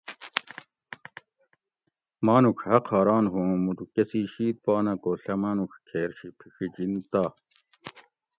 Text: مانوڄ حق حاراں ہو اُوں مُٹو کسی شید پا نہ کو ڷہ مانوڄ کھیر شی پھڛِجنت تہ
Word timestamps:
مانوڄ 2.25 2.57
حق 2.65 2.85
حاراں 2.91 3.23
ہو 3.31 3.35
اُوں 3.47 3.53
مُٹو 3.65 3.85
کسی 3.95 4.21
شید 4.33 4.55
پا 4.63 4.75
نہ 4.85 4.93
کو 5.01 5.11
ڷہ 5.23 5.33
مانوڄ 5.41 5.71
کھیر 5.87 6.09
شی 6.17 6.29
پھڛِجنت 6.37 7.03
تہ 7.11 7.23